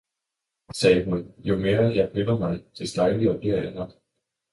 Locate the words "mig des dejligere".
2.37-3.37